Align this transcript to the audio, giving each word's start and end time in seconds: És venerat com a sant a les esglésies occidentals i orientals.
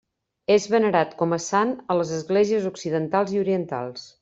És 0.53 0.63
venerat 0.75 1.11
com 1.19 1.35
a 1.37 1.39
sant 1.49 1.75
a 1.95 1.99
les 2.01 2.15
esglésies 2.17 2.67
occidentals 2.73 3.37
i 3.37 3.41
orientals. 3.47 4.11